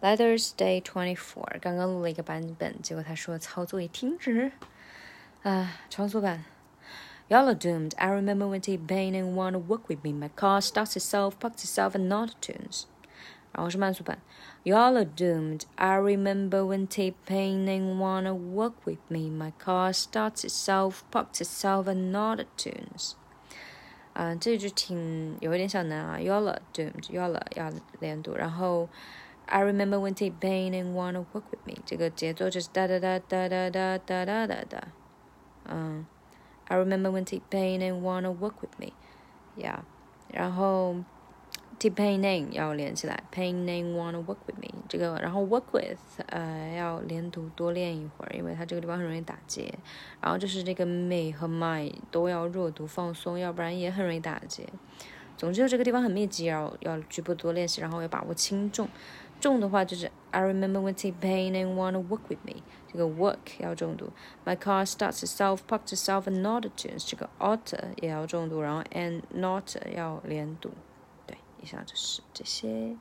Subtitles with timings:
[0.00, 4.52] Lighters Day Twenty Four 刚刚录了一个版本，结果他说操作已停止。
[5.42, 6.44] 啊，重组版。
[7.28, 7.90] Y'all are doomed.
[7.96, 10.12] I remember when T Pain and wanna work with me.
[10.12, 12.84] My car starts itself, parks itself, and not tunes.
[13.52, 14.20] 然后是慢速版。
[14.62, 15.62] Y'all are doomed.
[15.74, 19.28] I remember when T Pain and wanna work with me.
[19.28, 23.14] My car starts itself, parks itself, and not tunes.
[24.12, 26.18] 啊，这句挺有一点小难啊。
[26.18, 27.10] Y'all are doomed.
[27.10, 28.84] Y'all are 要连读，然后。
[28.84, 28.88] Uh,
[29.47, 34.87] I remember when T Pain and wanna work with me，这个节奏就是哒哒哒哒哒哒哒哒哒哒。
[35.65, 36.05] 嗯，
[36.65, 39.79] I remember when T Pain and wanna work with me，yeah，
[40.31, 40.95] 然后
[41.77, 49.73] T Pain and 要连起来，Pain and wanna work with me，这个然后 work with 呃要连读多练一会儿，因为它这个地方很容易打结。
[50.21, 54.67] 然后就是这个 me 和 my 都要弱读放松，要不然也很容易打结。
[55.38, 58.86] 总之这个地方很密集，要要局部多练习，然后要把握轻重。
[59.40, 62.60] 重的话就是 I remember when T-Pain and wanna work with me，
[62.92, 64.10] 这个 work 要重读。
[64.44, 70.72] My car starts itself, parks itself, and not tunes，这个 alter 也要重读，然后 and not 要连读。
[71.24, 72.96] 对，以上就是这些。